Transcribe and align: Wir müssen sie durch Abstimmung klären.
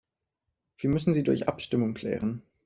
Wir 0.77 0.89
müssen 0.89 1.13
sie 1.13 1.21
durch 1.21 1.47
Abstimmung 1.47 1.93
klären. 1.93 2.41